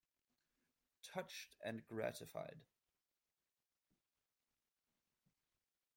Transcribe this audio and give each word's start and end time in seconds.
Touched 1.03 1.49
and 1.63 1.85
gratified. 1.85 2.61